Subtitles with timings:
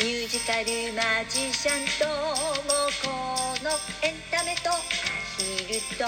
[0.00, 2.14] ミュージカルマジシャンとも
[3.04, 3.08] こ
[3.62, 3.70] の
[4.02, 4.72] エンタメとア
[5.36, 6.06] ヒルと。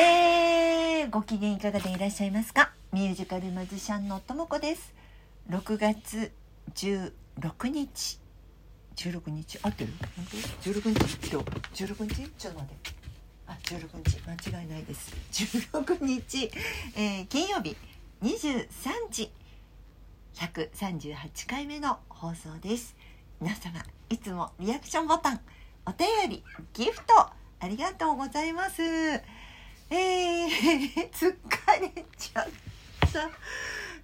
[0.00, 2.72] えー、ご機嫌いかがでいらっしゃいますか？
[2.92, 4.94] ミュージカルマジシャンのともこです。
[5.50, 6.32] 6月
[6.74, 7.12] 16
[7.68, 8.18] 日。
[8.96, 9.58] 16日？
[9.62, 9.92] 合ってる？
[10.16, 10.26] 本
[10.64, 11.30] 当？16日？
[11.30, 12.30] 今日？16日？
[12.38, 12.90] ちょっと待って。
[13.48, 14.18] あ16日？
[14.52, 15.14] 間違いないです。
[15.32, 16.50] 16日、
[16.96, 17.76] えー、金曜日。
[18.22, 18.66] 23
[19.10, 19.30] 時。
[20.38, 22.94] 138回目の放送です。
[23.40, 25.40] 皆様いつもリアクションボタン
[25.84, 27.34] お便りギフトあ
[27.66, 28.80] りがとうございます。
[28.80, 31.32] えー、 疲
[31.80, 32.48] れちゃっ
[33.12, 33.30] た。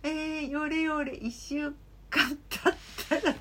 [0.03, 1.73] えー、よれよれ1週
[2.11, 2.75] 間経っ
[3.09, 3.35] たら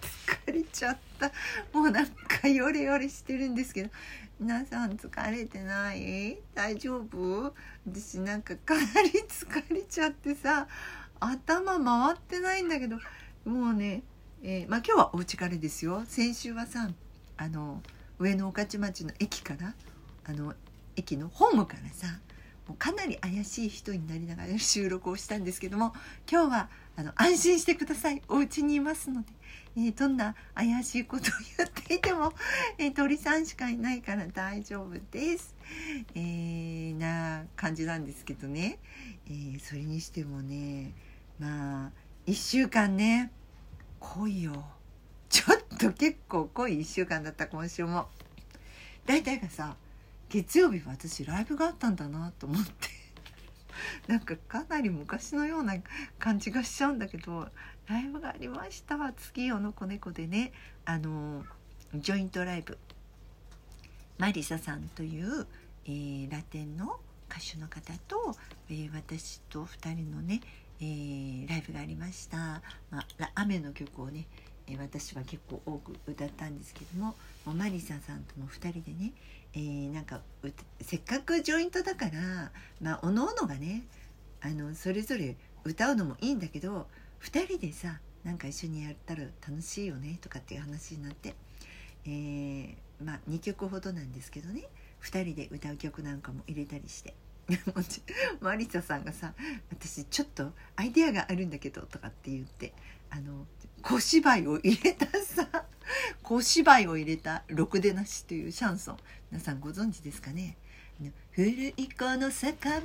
[0.45, 1.31] 疲れちゃった。
[1.73, 3.89] もうなんかよれよれしてるんですけど。
[4.39, 6.37] 皆さん疲れてない？
[6.53, 7.55] 大丈夫？
[7.87, 10.67] 私なんかかなり疲れちゃってさ。
[11.25, 12.97] 頭回ってないんだけど
[13.45, 14.03] もうね、
[14.43, 16.03] えー、まあ今日はお家からですよ。
[16.05, 16.89] 先週はさ
[17.37, 17.81] あの
[18.19, 19.73] 上野御徒町の駅から
[20.25, 20.53] あの
[20.95, 22.07] 駅のホームからさ
[22.67, 25.93] もうかなり怪しい人になりながら収録をしたんですけども
[26.31, 28.21] 今日はあの安心してください。
[28.29, 29.27] お家にいますので、
[29.75, 31.27] えー、どんな怪しいことを
[31.57, 32.33] 言っていても、
[32.77, 35.55] えー、鳥さんしかいないから大丈夫です、
[36.13, 38.77] えー、な感じなんですけどね、
[39.27, 40.93] えそれにしてもね
[41.39, 41.91] まあ
[42.27, 43.31] 1週間ね。
[43.99, 44.65] 濃いよ。
[45.29, 48.07] ちょっと結構濃い1週間だった今週も。
[49.05, 49.75] 大体がさ
[50.29, 52.89] 月曜日は私ライブがあったんだなと思って。
[54.07, 55.75] なんかかなり昔のような
[56.19, 57.49] 感じがしちゃうんだけど
[57.87, 60.51] ライブがありました月夜の子猫でね。
[60.85, 61.45] あの
[61.95, 62.77] ジョイントライブ。
[64.17, 65.47] マリサさんという、
[65.85, 68.35] えー、ラテンの歌手の方と、
[68.69, 70.39] えー、私と2人のね
[70.83, 74.25] えー、ライブがありました、まあ、雨の曲をね、
[74.67, 79.13] え、私は結構多く歌ったんですけどももマリサさんとも2人でね、
[79.53, 80.19] えー、なんか
[80.81, 83.83] せっかくジョイントだからまあおのおのがね
[84.41, 86.87] あのそれぞれ歌うのもいいんだけど
[87.21, 91.33] 2人でさなんか一緒にやったら楽しいよねとかっていう話になって、
[92.05, 94.67] えー、まあ2曲ほどなんですけどね
[95.01, 97.13] 2人で歌う曲なんかも入れたりして。
[98.41, 99.33] マリサさんがさ
[99.69, 102.73] 「私ちょっとアイデアがあるんだけど」とかって言って
[103.09, 103.45] あの
[103.81, 105.65] 小芝居を入れたさ
[106.23, 108.97] 小芝居を入れた「ろくでなし」というシャンソン。
[109.31, 110.57] 皆さんご存知ですかね？
[111.31, 112.81] 古い子の酒場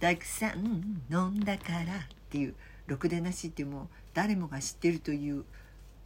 [0.00, 2.54] たくさん飲んだからっていう
[2.86, 5.44] 「ろくでなし」ってもう誰もが知ってるという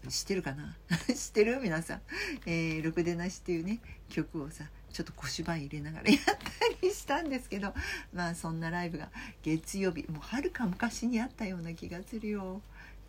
[0.08, 0.76] 知ってるかな？
[1.08, 1.58] 知ってる？
[1.60, 2.02] 皆さん
[2.46, 3.80] 「え、ろくでなし」っていうね
[4.10, 6.34] 曲をさちょっと小芝居入れながらやった
[6.80, 7.74] りしたんですけど
[8.14, 9.08] まあそんなライブが
[9.42, 12.62] 月曜日もうはるか昔にあったような気がするよ。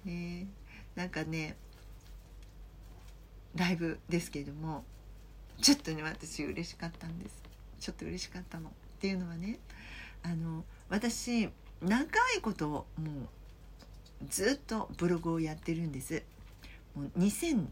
[0.04, 0.48] ね、
[0.96, 1.56] なんかね
[3.56, 4.84] ライブですけれども
[5.62, 7.42] ちょっとね私嬉しかったんです。
[7.80, 8.70] ちょっと嬉しかったの。
[8.70, 9.60] っていうのはね
[10.24, 11.50] あの私
[11.82, 12.02] 長
[12.36, 16.24] いこともうずっとブログをやってるんです。
[16.96, 17.68] もう2007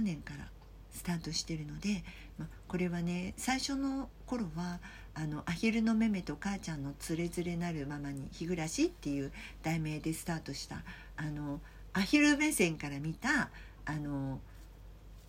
[0.00, 0.48] 年から
[0.90, 2.04] スタートしてるので、
[2.38, 4.80] まこれはね最初の頃は
[5.14, 9.32] あの「アヒルのめめと母ちゃんのつれづれなるままに日暮らし」っていう
[9.62, 10.82] 題名でスタートした
[11.16, 11.60] あの
[11.92, 13.50] アヒル目線から見た
[13.84, 14.40] あの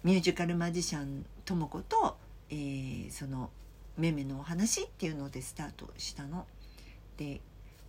[0.03, 2.17] ミュージカルマジシャンとも子と、
[2.49, 3.51] えー、その
[3.97, 6.47] めめのお話っていうのでスタートしたの。
[7.17, 7.41] で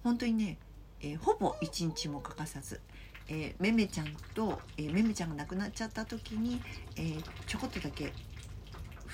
[0.03, 0.59] 本当にね、
[1.01, 2.81] えー、ほぼ一日も欠かさず
[3.29, 6.61] えー、めめちゃんと、えー、めめちゃんが亡くなっちゃった時に、
[6.97, 8.13] えー、ちょこっとだけ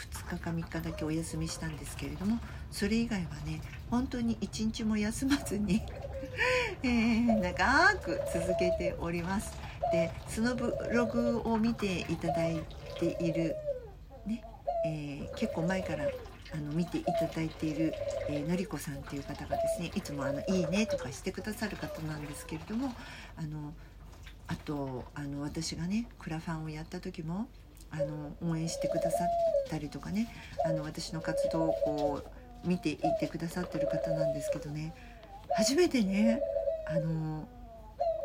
[0.00, 2.38] 2日か3日だけお休みしたんですけれども
[2.70, 5.82] それ以外はね本当に一日も休まずに
[6.82, 9.52] えー、長く続けております。
[9.92, 12.62] でそのブログを見ていただい
[12.98, 13.56] ている、
[14.24, 14.42] ね
[14.86, 16.04] えー、結構前から
[16.52, 17.92] あの見ていただいている、
[18.28, 22.94] えー、のりこさんっていう方がですねいつもあの「いいね」とかしてくださる方なんですけれども
[23.36, 23.72] あの
[24.46, 27.48] あとあの私がねクラファンをやった時も
[27.90, 29.28] あの応援してくださっ
[29.68, 30.28] たりとかね。
[30.64, 32.22] あの私の活動をこ
[32.64, 34.94] う見ていってくださってる方なんですけどね。
[35.56, 36.40] 初めてね
[36.86, 37.48] あの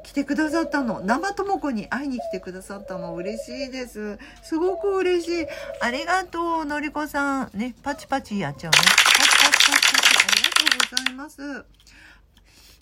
[0.04, 1.02] 来てくださったの。
[1.02, 3.16] 生智子に会いに来てくださったの。
[3.16, 4.20] 嬉しいです。
[4.44, 5.48] すごく嬉しい。
[5.82, 7.52] ありがとうのりこさん。
[7.56, 8.78] ねパチパチやっちゃうね。
[8.78, 8.84] パ
[9.24, 10.16] チパチパチパチ。
[10.24, 11.66] ありがとうございます。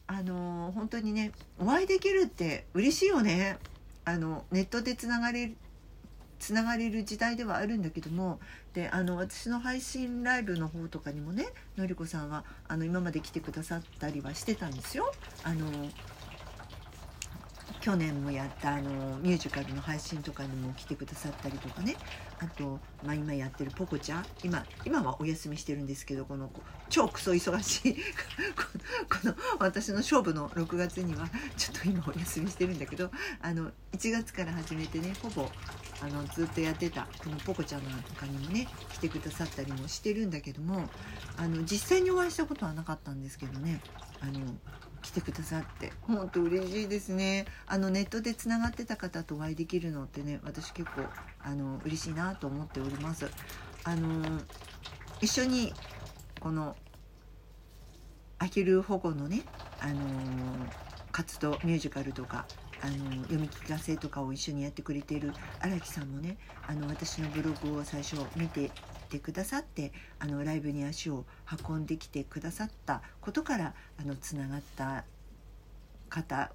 [0.06, 3.58] あの本当にねお会いできるって嬉しいよね。
[4.04, 5.56] あのネットでつながれる
[6.44, 8.42] つながれる時代ではあるんだけども
[8.74, 11.48] であの私の配信ライブの方とかにもね
[11.78, 15.10] のりこさんはあの今まで来てくださったりはしてたんですよ。
[15.46, 15.66] あの
[17.84, 21.98] 去年もやったあのミュージカルの配信とかにも来てくださったりとかね。
[22.40, 24.26] あと、まあ、今やってるポコちゃん。
[24.42, 26.50] 今今はお休みしてるんですけどこの
[26.88, 27.96] 超クソ忙しい
[28.56, 35.52] この私の勝負の6月にはちょっと今お休みしてるんだけどあの1月から始めてねほぼ
[36.00, 40.90] あのずっとやってたこのポコちゃんなんかにもね来てくださったりもしてるんだけども
[41.36, 43.82] あの実際にお会いしたことはなかったんですけどね。
[44.22, 44.40] あの
[45.04, 45.94] 来てくださって。
[46.02, 47.46] 本当嬉しいですね。
[47.68, 51.02] あのネットでつながってた方とお会いできるのってね私結構
[51.40, 53.30] あの嬉しいなと思っております。
[53.84, 54.40] あの
[55.22, 55.74] 一緒に
[56.40, 56.76] この
[58.40, 59.44] アヒル保護のね
[59.80, 60.00] あの
[61.12, 62.46] 活動ミュージカルとか
[62.82, 68.72] あの読み聞かせとかを一緒にやってくれている荒木さんもねあの私のブログを最初見て
[69.14, 71.26] てくださってあのライブに足を
[71.70, 75.04] 運んできてくださったことからあのつながった
[76.10, 76.52] 方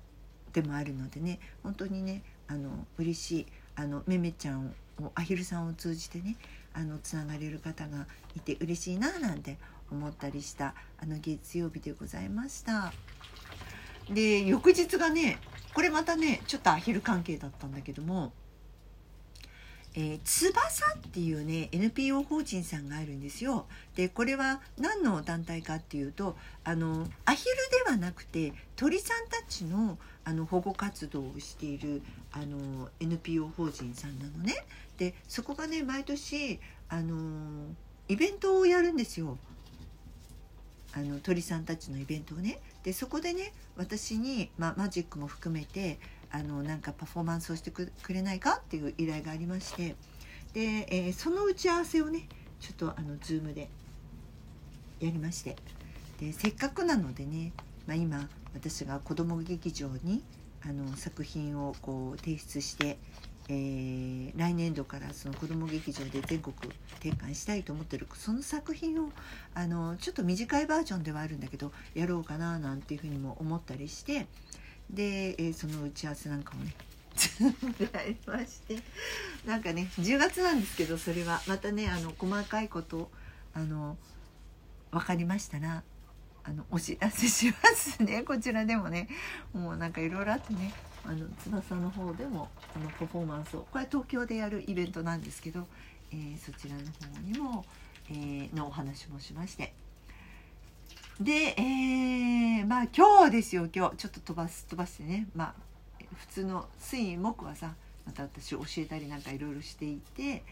[0.53, 3.47] でもあるのでね本当にねあの嬉しい
[3.77, 6.37] あのめめちゃんをアヒルさんを通じてね
[6.75, 9.57] あのつながれる方がいて嬉しいななんて
[9.93, 12.93] 思ったりしたあの月曜日でございました。
[14.11, 15.39] で翌日がね
[15.75, 18.33] これまたねちょっとアヒル関係だったんだけども
[20.01, 23.67] えー、翼っていうね NPO 法人さんがあるんですよ。
[23.97, 34.55] でこれは何の団体かっていうとあのアヒルではなくて鳥さんたちのあの保護活動をしているあの NPO 法人さんなのね。
[34.99, 37.67] でそこがね毎年あの
[38.07, 39.37] イベントをやるんですよ。
[40.93, 42.61] あの鳥さんたちのイベントをね。
[42.89, 45.99] でそこでね私に、まあ、マジックも含めて
[46.31, 48.55] あのなんかパフォーマンスをしてくれないか？
[48.55, 49.95] っていう依頼がありまして。
[50.55, 52.27] で、えー、その打ち合わせをね
[52.61, 53.69] ちょっとあの Zoom で
[55.01, 55.55] やりまして。
[56.19, 57.53] でせっかくなのでね、
[57.87, 60.23] まあ、今私が子ども劇場に
[60.65, 62.97] あの作品をこう提出して、
[63.51, 66.55] えー、来年度からその子ども劇場で全国
[67.01, 69.11] 展開したいと思ってるその作品を
[69.55, 74.27] あのちょっと短いバージョンではあるんだけどやろうかななんていうふうにも思ったりして
[74.91, 76.75] で、えー、その打ち合わせなんかもね
[77.79, 78.79] でありまして。
[79.45, 83.11] なんかね10月なんですけどそれはまたねあの細かいこと
[83.55, 83.97] あの
[84.91, 85.83] 分かりましたら
[86.45, 88.23] あのお知らせしますね。
[88.23, 89.09] こちらでもね
[89.53, 90.73] もうなんかいろいろあってね。
[91.09, 95.67] あの翼の方でもあのパフォーマンスをこれは東京でやるイベントなんですけど、
[96.13, 97.65] えー、そちらの方にも、
[98.11, 99.73] えー、のお話もしまして。
[101.19, 103.97] で、えー、まあ今日ですよ今日。
[103.97, 105.27] ちょっと飛ばす飛ばしてね。
[105.35, 105.55] まあ
[106.15, 107.75] 普通の水木はさ
[108.05, 110.45] また私教えたりなんかいろいろしていて、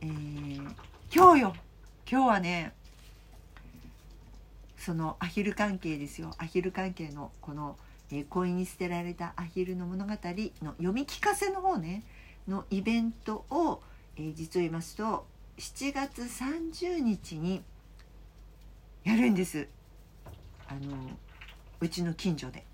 [0.00, 0.74] えー、
[1.12, 1.54] 今日よ。
[2.08, 2.72] 今日はね
[4.78, 6.34] そのアヒル関係ですよ。
[6.38, 7.76] アヒル関係のこの、
[8.10, 12.04] えー、恋に捨てられたアヒルの物語の読み聞かせの方ね
[12.46, 13.82] のイベントを、
[14.16, 15.26] えー、実を言いますと
[15.58, 17.62] 7月30日に
[19.04, 19.68] やるんです。
[20.68, 20.96] あの
[21.80, 22.64] うちの近所で。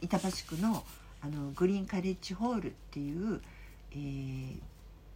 [0.00, 0.84] 板橋区の
[1.22, 3.42] あのグリーンカレッジホールっていう、
[3.92, 4.58] えー、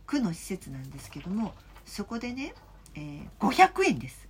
[0.07, 1.55] 区の施設なんですけども
[1.87, 2.55] そこでね、
[2.95, 4.29] えー、500円です。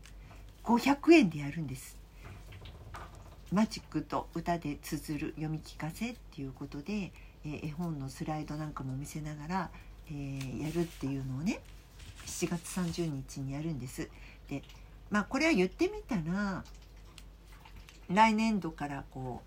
[0.63, 1.97] 500円でやるんです。
[3.55, 7.13] マジックと歌で綴る読み聞かせっていうことで、
[7.47, 9.71] えー、絵本のスライドなんかも見せながら、
[10.09, 11.61] えー、やるっていうのをね
[12.27, 14.11] 7月30日にやるんです。
[14.49, 14.63] で
[15.09, 16.65] まあこれは言ってみたら
[18.11, 19.41] 来年度からこ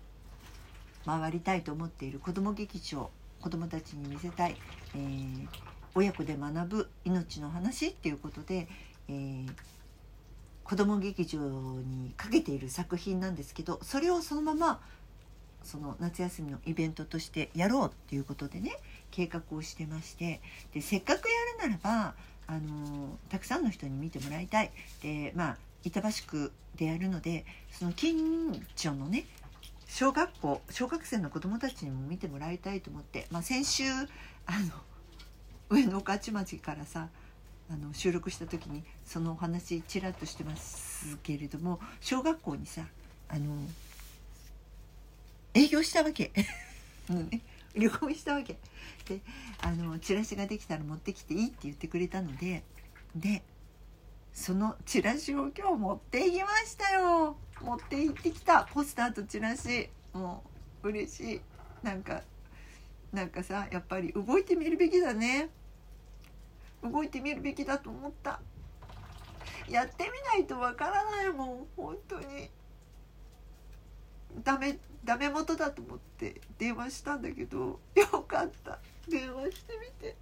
[1.04, 3.10] う回りたいと思っている子ども劇場
[3.42, 4.56] 子どもたちに見せたい、
[4.94, 5.48] えー、
[5.94, 8.68] 親子で学ぶ命の話っていうことで、
[9.08, 9.52] えー、
[10.68, 14.80] 子ども劇場にかけている作品なんですけどそれをそのまま
[15.62, 18.76] その夏休みのイベントとしてやろうっていうことでね
[19.10, 20.42] 計画をしてまして
[20.74, 21.28] でせっかく
[21.60, 22.14] やるならば
[22.46, 24.70] あのたくさんの人に見てもらいたい。
[25.02, 29.24] でまあ板橋区でやるのでその近所のね
[29.86, 34.06] 小学校小学生の子どもたちにも見てもらいたいと思って、まあ、先週あの
[35.70, 37.08] 上野御徒町からさ
[37.70, 42.82] あの収録した時にそのお話ちらっとしてますけれども小学校にさ
[43.28, 43.54] あの
[45.54, 46.32] 営業したわけ。
[47.08, 47.40] ね、
[47.74, 48.56] 旅行したわけ。
[49.06, 49.20] で
[49.60, 52.62] あのチラシができたら持ってきていいって言ってくれたので
[53.14, 53.42] で
[54.32, 57.36] そのチラシを今日持っていきましたよ。
[57.60, 58.64] 持って行ってきた。
[58.72, 59.90] ポスターとチラシ。
[60.12, 60.42] も
[60.82, 61.40] う嬉しい。
[61.82, 62.22] なんか
[63.12, 65.48] なんかさやっぱり動いてみるべきだね
[66.82, 68.40] 動いてみるべきだと思った。
[69.68, 71.66] やってみないとわからないもん。
[71.76, 72.50] 本当に。
[74.44, 77.80] ダメダメ元だと思って電話したんだけど。
[77.94, 78.78] よかった。
[79.08, 80.16] 電話してみて。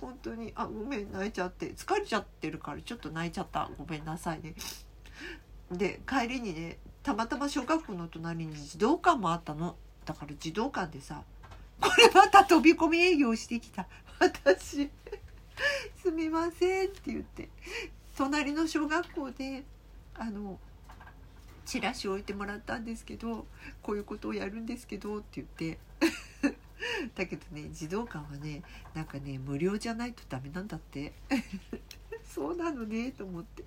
[0.00, 0.52] 本当に。
[0.54, 1.72] あごめん泣いちゃって。
[1.72, 2.80] 疲れちゃってるから。
[2.80, 3.70] ちょっと泣いちゃった。
[3.78, 4.54] ごめんなさいね。
[5.70, 9.76] で帰りにねたまたま小学校の隣に児童館もあったの。
[10.04, 11.22] だから児童館でさ
[11.80, 13.86] これまた飛び込み営業してきた。
[14.18, 14.90] 私。
[16.02, 17.48] すみませんって言って
[18.16, 19.64] 隣の小学校で
[20.14, 20.58] あの
[21.64, 23.46] チラシ置いてもらったんですけど
[23.82, 25.78] こういうことをやるんですけどって言って
[27.14, 28.62] だけどね児童館はね
[28.94, 31.12] なんかね無料じゃないとダメなんだって。
[32.24, 33.64] そうなのねと思って。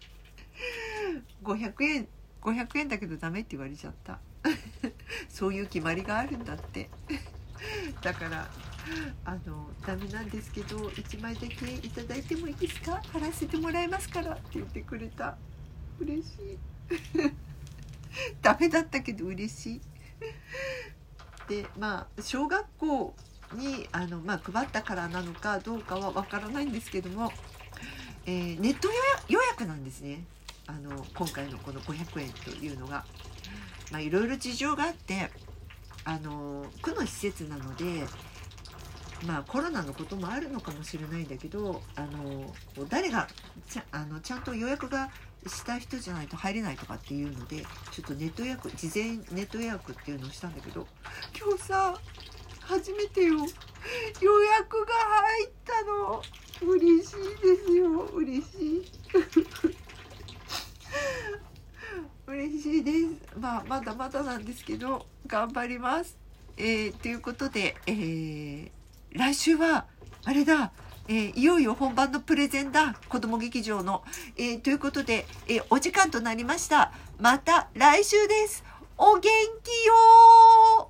[1.43, 2.07] 500円
[2.41, 4.19] 500円だけどダメって言われちゃった。
[5.29, 6.89] そういう決まりがあるんだって。
[8.01, 8.49] だから
[9.25, 13.01] あのダメなんですけど1枚だけいただいてもいいですか？
[13.13, 14.33] 払わせてもらえますから？
[14.33, 15.35] って言ってくれた。
[15.99, 16.57] 嬉しい。
[18.41, 19.81] ダメだったけど嬉しい。
[21.47, 23.15] でまあ小学校
[23.53, 27.31] にあの、まあ、配ったからなのかどうかはわからないんですけども、
[28.25, 30.23] えーネット予約予約なんですね。
[30.67, 33.05] あの今回のこの500円というのが。
[33.91, 35.29] まあ、いろいろ事情があって
[36.05, 38.03] あの区の施設なので、
[39.25, 42.53] まあ、コロナのこともあるのかもしれないんだけどあの
[42.89, 43.27] 誰が
[43.69, 45.09] ちゃあのちゃんと予約が
[45.47, 50.87] した人じゃないと入れないとかっていうのでちょっとネット予約事前ネット予約っていうのをしたんだけど
[51.39, 51.95] 今日さ
[52.67, 53.35] 初めてよ。
[54.21, 56.21] 予約が入ったの。
[56.67, 58.01] 嬉しいですよ。
[58.15, 58.85] 嬉しい。
[62.25, 63.37] 嬉しいです。
[63.39, 66.17] まあまだまだなんですけど頑張ります。
[66.57, 68.84] えー、ということで、えー
[69.15, 69.85] 来週は
[70.25, 70.71] あれだ
[71.07, 74.03] えーいよいよ本番のプレゼンだ子ども劇場の、
[74.37, 76.91] えーということで、えーお時間となりました。
[77.19, 78.63] また来週です。
[78.97, 80.85] お元気よー！